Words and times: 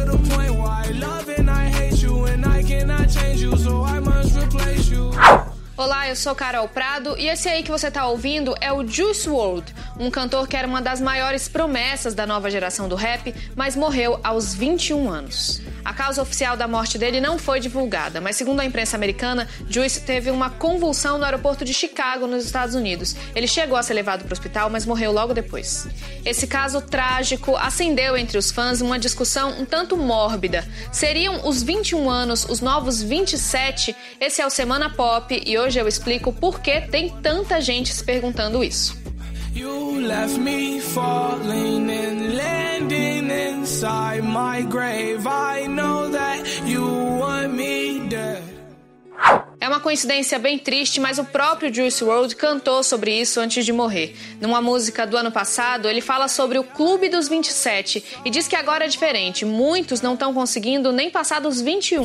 the 0.00 0.18
point 0.30 0.54
why 0.54 0.90
love 0.98 1.28
and 1.28 1.50
I 1.50 1.68
hate 1.68 2.02
you 2.02 2.24
and 2.26 2.44
I 2.44 2.62
cannot 2.62 3.08
change 3.08 3.42
you, 3.42 3.56
so 3.56 3.84
I 3.84 4.00
must 4.00 4.36
replace 4.36 4.90
you. 4.90 5.10
Olá, 5.76 6.08
eu 6.08 6.14
sou 6.14 6.34
Carol 6.34 6.68
Prado 6.68 7.16
e 7.18 7.28
esse 7.28 7.48
aí 7.48 7.62
que 7.62 7.70
você 7.70 7.88
está 7.88 8.06
ouvindo 8.06 8.54
é 8.60 8.72
o 8.72 8.86
Juice 8.86 9.28
WRLD, 9.28 9.72
um 9.98 10.08
cantor 10.08 10.46
que 10.46 10.56
era 10.56 10.68
uma 10.68 10.80
das 10.80 11.00
maiores 11.00 11.48
promessas 11.48 12.14
da 12.14 12.24
nova 12.26 12.48
geração 12.48 12.88
do 12.88 12.94
rap, 12.94 13.34
mas 13.56 13.74
morreu 13.74 14.20
aos 14.22 14.54
21 14.54 15.10
anos. 15.10 15.60
A 15.84 15.92
causa 15.92 16.22
oficial 16.22 16.56
da 16.56 16.66
morte 16.66 16.96
dele 16.96 17.20
não 17.20 17.38
foi 17.38 17.60
divulgada, 17.60 18.20
mas 18.20 18.36
segundo 18.36 18.60
a 18.60 18.64
imprensa 18.64 18.96
americana, 18.96 19.46
Juice 19.68 20.00
teve 20.00 20.30
uma 20.30 20.48
convulsão 20.48 21.18
no 21.18 21.24
aeroporto 21.24 21.64
de 21.64 21.74
Chicago, 21.74 22.26
nos 22.26 22.44
Estados 22.44 22.74
Unidos. 22.74 23.14
Ele 23.34 23.46
chegou 23.46 23.76
a 23.76 23.82
ser 23.82 23.92
levado 23.92 24.20
para 24.20 24.30
o 24.30 24.32
hospital, 24.32 24.70
mas 24.70 24.86
morreu 24.86 25.12
logo 25.12 25.34
depois. 25.34 25.86
Esse 26.24 26.46
caso 26.46 26.80
trágico 26.80 27.54
acendeu 27.56 28.16
entre 28.16 28.38
os 28.38 28.50
fãs 28.50 28.80
uma 28.80 28.98
discussão 28.98 29.60
um 29.60 29.64
tanto 29.66 29.96
mórbida. 29.96 30.66
Seriam 30.90 31.46
os 31.46 31.62
21 31.62 32.08
anos 32.08 32.46
os 32.48 32.60
novos 32.60 33.02
27? 33.02 33.94
Esse 34.18 34.40
é 34.40 34.46
o 34.46 34.50
Semana 34.50 34.88
Pop 34.88 35.42
e 35.44 35.58
hoje 35.58 35.78
eu 35.78 35.86
explico 35.86 36.32
por 36.32 36.60
que 36.60 36.80
tem 36.80 37.10
tanta 37.22 37.60
gente 37.60 37.92
se 37.92 38.02
perguntando 38.02 38.64
isso. 38.64 38.96
You 39.54 40.00
left 40.00 40.38
me 40.40 40.80
falling 40.80 41.88
and 41.90 42.34
landing 42.34 42.63
my 44.22 44.62
grave. 44.62 45.26
I 45.26 45.66
know 45.66 46.10
that 46.10 46.42
you 46.66 46.84
want 47.18 47.52
me 47.52 48.08
dead. 48.08 48.42
É 49.60 49.68
uma 49.68 49.80
coincidência 49.80 50.38
bem 50.38 50.58
triste, 50.58 51.00
mas 51.00 51.18
o 51.18 51.24
próprio 51.24 51.72
Juice 51.72 52.04
WRLD 52.04 52.34
cantou 52.34 52.82
sobre 52.82 53.18
isso 53.18 53.40
antes 53.40 53.64
de 53.64 53.72
morrer. 53.72 54.14
Numa 54.38 54.60
música 54.60 55.06
do 55.06 55.16
ano 55.16 55.32
passado, 55.32 55.88
ele 55.88 56.02
fala 56.02 56.28
sobre 56.28 56.58
o 56.58 56.64
Clube 56.64 57.08
dos 57.08 57.28
27 57.28 58.04
e 58.26 58.30
diz 58.30 58.46
que 58.46 58.56
agora 58.56 58.84
é 58.84 58.88
diferente. 58.88 59.46
Muitos 59.46 60.02
não 60.02 60.12
estão 60.14 60.34
conseguindo 60.34 60.92
nem 60.92 61.10
passar 61.10 61.40
dos 61.40 61.62
21. 61.62 62.04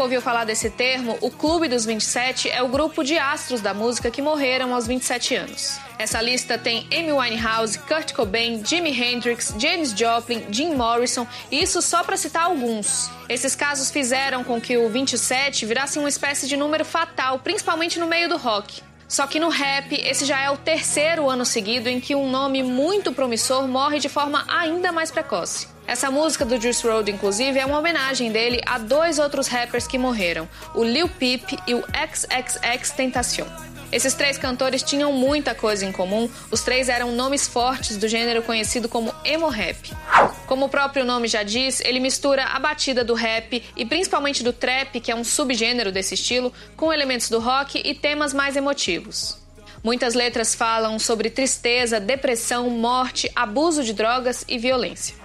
Nunca 0.00 0.04
ouviu 0.04 0.22
falar 0.22 0.44
desse 0.44 0.70
termo, 0.70 1.18
o 1.20 1.30
Clube 1.30 1.68
dos 1.68 1.84
27 1.84 2.48
é 2.48 2.62
o 2.62 2.68
grupo 2.68 3.04
de 3.04 3.18
astros 3.18 3.60
da 3.60 3.74
música 3.74 4.10
que 4.10 4.22
morreram 4.22 4.72
aos 4.72 4.86
27 4.86 5.34
anos. 5.34 5.78
Essa 5.98 6.22
lista 6.22 6.56
tem 6.56 6.86
Amy 6.90 7.12
Winehouse, 7.12 7.78
Kurt 7.80 8.14
Cobain, 8.14 8.64
Jimi 8.64 8.98
Hendrix, 8.98 9.54
James 9.58 9.92
Joplin, 9.92 10.46
Jim 10.50 10.74
Morrison, 10.74 11.26
e 11.50 11.62
isso 11.62 11.82
só 11.82 12.02
para 12.02 12.16
citar 12.16 12.44
alguns. 12.44 13.10
Esses 13.28 13.54
casos 13.54 13.90
fizeram 13.90 14.42
com 14.42 14.58
que 14.58 14.78
o 14.78 14.88
27 14.88 15.66
virasse 15.66 15.98
uma 15.98 16.08
espécie 16.08 16.48
de 16.48 16.56
número 16.56 16.84
fatal, 16.84 17.38
principalmente 17.40 17.98
no 17.98 18.06
meio 18.06 18.26
do 18.26 18.38
rock. 18.38 18.80
Só 19.06 19.26
que 19.26 19.38
no 19.38 19.50
rap, 19.50 19.92
esse 19.92 20.24
já 20.24 20.40
é 20.40 20.50
o 20.50 20.56
terceiro 20.56 21.28
ano 21.28 21.44
seguido 21.44 21.90
em 21.90 22.00
que 22.00 22.14
um 22.14 22.30
nome 22.30 22.62
muito 22.62 23.12
promissor 23.12 23.68
morre 23.68 23.98
de 23.98 24.08
forma 24.08 24.46
ainda 24.48 24.92
mais 24.92 25.10
precoce. 25.10 25.68
Essa 25.90 26.08
música 26.08 26.44
do 26.44 26.60
Juice 26.60 26.86
WRLD, 26.86 27.10
inclusive, 27.10 27.58
é 27.58 27.66
uma 27.66 27.76
homenagem 27.76 28.30
dele 28.30 28.60
a 28.64 28.78
dois 28.78 29.18
outros 29.18 29.48
rappers 29.48 29.88
que 29.88 29.98
morreram, 29.98 30.48
o 30.72 30.84
Lil 30.84 31.08
Peep 31.08 31.42
e 31.66 31.74
o 31.74 31.82
XXX 31.82 32.92
Tentacion. 32.92 33.46
Esses 33.90 34.14
três 34.14 34.38
cantores 34.38 34.84
tinham 34.84 35.12
muita 35.12 35.52
coisa 35.52 35.84
em 35.84 35.90
comum, 35.90 36.30
os 36.48 36.60
três 36.60 36.88
eram 36.88 37.10
nomes 37.10 37.48
fortes 37.48 37.96
do 37.96 38.06
gênero 38.06 38.40
conhecido 38.44 38.88
como 38.88 39.12
emo 39.24 39.48
rap. 39.48 39.92
Como 40.46 40.66
o 40.66 40.68
próprio 40.68 41.04
nome 41.04 41.26
já 41.26 41.42
diz, 41.42 41.80
ele 41.80 41.98
mistura 41.98 42.44
a 42.44 42.60
batida 42.60 43.02
do 43.02 43.14
rap 43.14 43.60
e 43.76 43.84
principalmente 43.84 44.44
do 44.44 44.52
trap, 44.52 45.00
que 45.00 45.10
é 45.10 45.16
um 45.16 45.24
subgênero 45.24 45.90
desse 45.90 46.14
estilo, 46.14 46.52
com 46.76 46.92
elementos 46.92 47.28
do 47.28 47.40
rock 47.40 47.82
e 47.84 47.96
temas 47.96 48.32
mais 48.32 48.54
emotivos. 48.54 49.40
Muitas 49.82 50.14
letras 50.14 50.54
falam 50.54 51.00
sobre 51.00 51.30
tristeza, 51.30 51.98
depressão, 51.98 52.70
morte, 52.70 53.28
abuso 53.34 53.82
de 53.82 53.92
drogas 53.92 54.44
e 54.46 54.56
violência. 54.56 55.16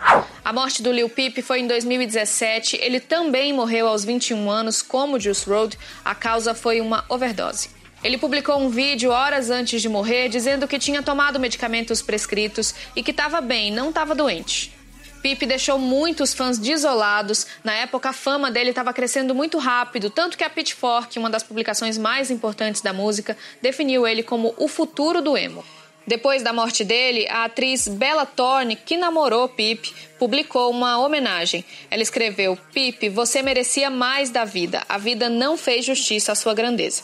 A 0.46 0.54
morte 0.54 0.84
do 0.84 0.92
Lil 0.92 1.10
Peep 1.10 1.42
foi 1.42 1.62
em 1.62 1.68
2017. 1.68 2.78
Ele 2.80 3.00
também 3.00 3.52
morreu 3.52 3.88
aos 3.88 4.06
21 4.06 4.48
anos, 4.48 4.80
como 4.80 5.20
Juice 5.20 5.50
WRLD. 5.50 5.76
A 6.06 6.14
causa 6.14 6.54
foi 6.54 6.80
uma 6.80 7.04
overdose. 7.10 7.72
Ele 8.04 8.16
publicou 8.16 8.60
um 8.60 8.70
vídeo 8.70 9.10
horas 9.10 9.50
antes 9.50 9.82
de 9.82 9.90
morrer 9.90 10.30
dizendo 10.30 10.68
que 10.68 10.78
tinha 10.78 11.02
tomado 11.02 11.40
medicamentos 11.40 12.04
prescritos 12.04 12.76
e 12.96 13.02
que 13.02 13.10
estava 13.10 13.42
bem, 13.42 13.72
não 13.72 13.90
estava 13.90 14.14
doente. 14.14 14.72
Pip 15.20 15.44
deixou 15.48 15.80
muitos 15.80 16.32
fãs 16.32 16.60
desolados. 16.60 17.48
Na 17.64 17.74
época, 17.74 18.10
a 18.10 18.14
fama 18.14 18.52
dele 18.52 18.70
estava 18.70 18.94
crescendo 18.94 19.34
muito 19.34 19.58
rápido, 19.58 20.12
tanto 20.12 20.38
que 20.38 20.44
a 20.44 20.50
Pitchfork, 20.52 21.18
uma 21.18 21.32
das 21.32 21.42
publicações 21.42 21.98
mais 21.98 22.30
importantes 22.30 22.82
da 22.82 22.94
música, 22.94 23.36
definiu 23.64 24.06
ele 24.06 24.22
como 24.22 24.54
o 24.60 24.68
futuro 24.68 25.24
do 25.24 25.36
emo. 25.36 25.66
Depois 26.08 26.44
da 26.44 26.54
morte 26.54 26.84
dele, 26.84 27.28
a 27.30 27.46
atriz 27.46 27.88
Bella 27.88 28.26
Thorne, 28.26 28.76
que 28.76 28.96
namorou 28.96 29.50
Pip, 29.50 29.92
publicou 30.20 30.70
uma 30.70 31.00
homenagem. 31.00 31.66
Ela 31.90 32.04
escreveu: 32.04 32.58
Pip, 32.72 33.10
você 33.10 33.42
merecia 33.42 33.90
mais 33.90 34.30
da 34.30 34.46
vida. 34.46 34.84
A 34.88 34.98
vida 35.00 35.30
não 35.30 35.58
fez 35.58 35.84
justiça 35.86 36.32
à 36.32 36.36
sua 36.36 36.54
grandeza. 36.54 37.04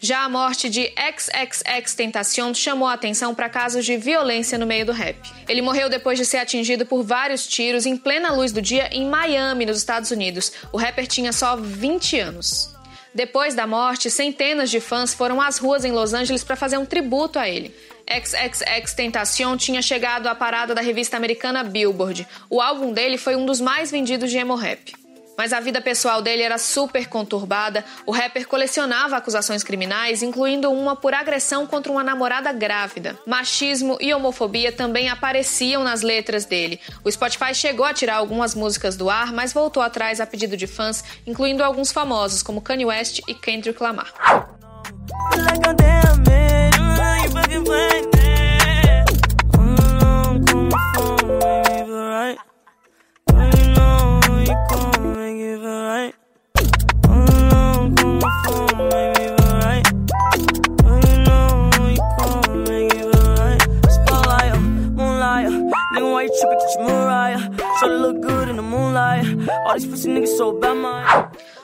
Já 0.00 0.24
a 0.24 0.28
morte 0.28 0.68
de 0.68 0.92
XXX 0.98 1.94
Tentacion 1.94 2.52
chamou 2.54 2.88
a 2.88 2.94
atenção 2.94 3.34
para 3.34 3.48
casos 3.48 3.84
de 3.84 3.96
violência 3.96 4.58
no 4.58 4.66
meio 4.66 4.86
do 4.86 4.92
rap. 4.92 5.16
Ele 5.46 5.62
morreu 5.62 5.88
depois 5.88 6.18
de 6.18 6.24
ser 6.24 6.38
atingido 6.38 6.86
por 6.86 7.02
vários 7.02 7.46
tiros 7.46 7.86
em 7.86 7.96
plena 7.96 8.32
luz 8.32 8.50
do 8.50 8.62
dia 8.62 8.88
em 8.90 9.06
Miami, 9.06 9.66
nos 9.66 9.76
Estados 9.76 10.10
Unidos. 10.10 10.52
O 10.72 10.78
rapper 10.78 11.06
tinha 11.06 11.32
só 11.32 11.54
20 11.56 12.18
anos. 12.18 12.81
Depois 13.14 13.54
da 13.54 13.66
morte, 13.66 14.10
centenas 14.10 14.70
de 14.70 14.80
fãs 14.80 15.12
foram 15.12 15.40
às 15.40 15.58
ruas 15.58 15.84
em 15.84 15.92
Los 15.92 16.14
Angeles 16.14 16.42
para 16.42 16.56
fazer 16.56 16.78
um 16.78 16.86
tributo 16.86 17.38
a 17.38 17.48
ele. 17.48 17.74
XXX 18.08 18.94
Tentacion 18.94 19.56
tinha 19.56 19.82
chegado 19.82 20.26
à 20.26 20.34
parada 20.34 20.74
da 20.74 20.80
revista 20.80 21.16
americana 21.16 21.62
Billboard. 21.62 22.26
O 22.48 22.60
álbum 22.60 22.92
dele 22.92 23.18
foi 23.18 23.36
um 23.36 23.44
dos 23.44 23.60
mais 23.60 23.90
vendidos 23.90 24.30
de 24.30 24.38
emo 24.38 24.54
rap. 24.54 25.01
Mas 25.36 25.52
a 25.52 25.60
vida 25.60 25.80
pessoal 25.80 26.20
dele 26.22 26.42
era 26.42 26.58
super 26.58 27.08
conturbada. 27.08 27.84
O 28.06 28.12
rapper 28.12 28.46
colecionava 28.46 29.16
acusações 29.16 29.64
criminais, 29.64 30.22
incluindo 30.22 30.70
uma 30.70 30.94
por 30.94 31.14
agressão 31.14 31.66
contra 31.66 31.90
uma 31.90 32.04
namorada 32.04 32.52
grávida. 32.52 33.18
Machismo 33.26 33.96
e 34.00 34.12
homofobia 34.12 34.72
também 34.72 35.08
apareciam 35.08 35.82
nas 35.82 36.02
letras 36.02 36.44
dele. 36.44 36.80
O 37.04 37.10
Spotify 37.10 37.54
chegou 37.54 37.84
a 37.84 37.94
tirar 37.94 38.16
algumas 38.16 38.54
músicas 38.54 38.96
do 38.96 39.08
ar, 39.08 39.32
mas 39.32 39.52
voltou 39.52 39.82
atrás 39.82 40.20
a 40.20 40.26
pedido 40.26 40.56
de 40.56 40.66
fãs, 40.66 41.04
incluindo 41.26 41.64
alguns 41.64 41.90
famosos 41.90 42.42
como 42.42 42.60
Kanye 42.60 42.86
West 42.86 43.20
e 43.26 43.34
Kendrick 43.34 43.82
Lamar. 43.82 44.51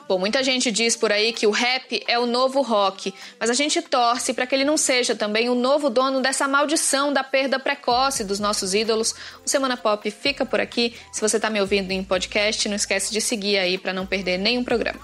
Bom, 0.07 0.17
muita 0.17 0.43
gente 0.43 0.71
diz 0.71 0.95
por 0.95 1.11
aí 1.11 1.31
que 1.31 1.45
o 1.45 1.51
rap 1.51 2.03
é 2.07 2.17
o 2.17 2.25
novo 2.25 2.61
rock, 2.61 3.13
mas 3.39 3.47
a 3.49 3.53
gente 3.53 3.79
torce 3.79 4.33
para 4.33 4.47
que 4.47 4.55
ele 4.55 4.65
não 4.65 4.75
seja 4.75 5.15
também 5.15 5.49
o 5.49 5.55
novo 5.55 5.87
dono 5.87 6.19
dessa 6.19 6.47
maldição 6.47 7.13
da 7.13 7.23
perda 7.23 7.59
precoce 7.59 8.23
dos 8.23 8.39
nossos 8.39 8.73
ídolos. 8.73 9.13
O 9.45 9.49
Semana 9.49 9.77
Pop 9.77 10.09
fica 10.09 10.45
por 10.45 10.59
aqui. 10.59 10.95
Se 11.11 11.21
você 11.21 11.35
está 11.35 11.47
me 11.47 11.61
ouvindo 11.61 11.91
em 11.91 12.03
podcast, 12.03 12.67
não 12.67 12.75
esquece 12.75 13.13
de 13.13 13.21
seguir 13.21 13.59
aí 13.59 13.77
para 13.77 13.93
não 13.93 14.07
perder 14.07 14.39
nenhum 14.39 14.63
programa. 14.63 14.99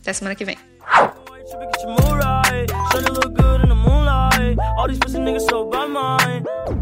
Até 0.00 0.14
semana 0.14 0.34
que 0.34 0.46
vem. 0.46 0.56
All 4.78 4.88
these 4.88 4.98
pussy 4.98 5.18
niggas 5.18 5.46
so 5.46 5.64
bad, 5.64 5.90
man. 5.90 6.81